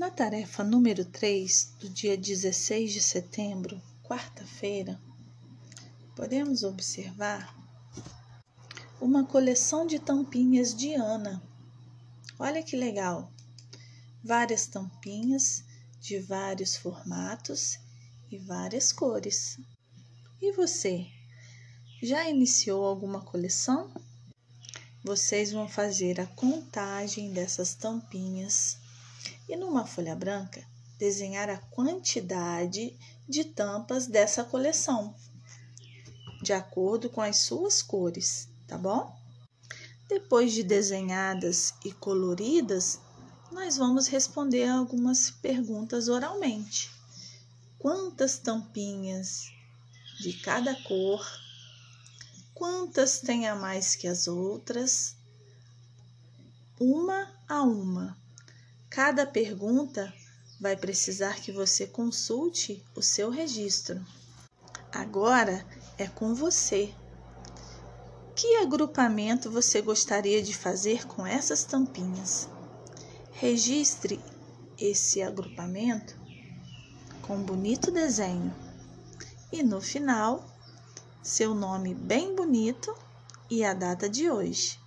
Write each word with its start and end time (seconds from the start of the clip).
Na 0.00 0.10
tarefa 0.10 0.64
número 0.64 1.04
3, 1.04 1.74
do 1.78 1.86
dia 1.90 2.16
16 2.16 2.90
de 2.90 3.02
setembro, 3.02 3.82
quarta-feira, 4.02 4.98
podemos 6.16 6.62
observar 6.62 7.54
uma 8.98 9.26
coleção 9.26 9.86
de 9.86 9.98
tampinhas 9.98 10.74
de 10.74 10.94
Ana. 10.94 11.42
Olha 12.38 12.62
que 12.62 12.76
legal! 12.76 13.30
Várias 14.24 14.66
tampinhas 14.66 15.64
de 16.00 16.18
vários 16.18 16.76
formatos 16.76 17.78
e 18.30 18.38
várias 18.38 18.92
cores. 18.92 19.60
E 20.40 20.50
você? 20.52 21.06
Já 22.02 22.26
iniciou 22.26 22.86
alguma 22.86 23.20
coleção? 23.20 23.92
Vocês 25.04 25.52
vão 25.52 25.68
fazer 25.68 26.18
a 26.22 26.26
contagem 26.26 27.34
dessas 27.34 27.74
tampinhas 27.74 28.79
e 29.50 29.56
numa 29.56 29.84
folha 29.84 30.14
branca 30.14 30.64
desenhar 30.96 31.50
a 31.50 31.58
quantidade 31.58 32.96
de 33.28 33.44
tampas 33.44 34.06
dessa 34.06 34.44
coleção, 34.44 35.14
de 36.42 36.52
acordo 36.52 37.10
com 37.10 37.20
as 37.20 37.38
suas 37.38 37.82
cores, 37.82 38.48
tá 38.66 38.78
bom? 38.78 39.14
Depois 40.08 40.52
de 40.52 40.62
desenhadas 40.62 41.74
e 41.84 41.92
coloridas, 41.92 43.00
nós 43.50 43.76
vamos 43.76 44.06
responder 44.06 44.68
algumas 44.68 45.30
perguntas 45.30 46.08
oralmente. 46.08 46.90
Quantas 47.78 48.38
tampinhas 48.38 49.50
de 50.20 50.32
cada 50.34 50.74
cor 50.82 51.26
quantas 52.60 53.20
tem 53.20 53.48
a 53.48 53.56
mais 53.56 53.96
que 53.96 54.06
as 54.06 54.28
outras, 54.28 55.16
uma 56.78 57.26
a 57.48 57.62
uma. 57.62 58.14
Cada 59.02 59.24
pergunta 59.24 60.12
vai 60.60 60.76
precisar 60.76 61.36
que 61.36 61.50
você 61.50 61.86
consulte 61.86 62.84
o 62.94 63.00
seu 63.00 63.30
registro. 63.30 63.98
Agora 64.92 65.66
é 65.96 66.06
com 66.06 66.34
você. 66.34 66.92
Que 68.36 68.56
agrupamento 68.56 69.50
você 69.50 69.80
gostaria 69.80 70.42
de 70.42 70.54
fazer 70.54 71.06
com 71.06 71.26
essas 71.26 71.64
tampinhas? 71.64 72.46
Registre 73.32 74.20
esse 74.78 75.22
agrupamento 75.22 76.14
com 77.22 77.36
um 77.36 77.42
bonito 77.42 77.90
desenho 77.90 78.54
e 79.50 79.62
no 79.62 79.80
final 79.80 80.44
seu 81.22 81.54
nome 81.54 81.94
bem 81.94 82.36
bonito 82.36 82.94
e 83.48 83.64
a 83.64 83.72
data 83.72 84.10
de 84.10 84.30
hoje. 84.30 84.78